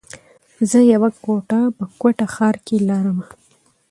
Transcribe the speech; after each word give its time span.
زه 0.69 0.79
يوه 0.93 1.09
کوټه 1.23 1.59
په 1.77 1.85
کوټه 1.99 2.25
ښار 2.33 2.55
کي 2.65 2.77
لره 2.89 3.11
مه 3.17 3.27